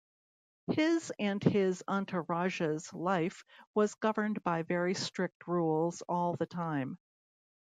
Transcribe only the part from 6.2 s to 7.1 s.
the time.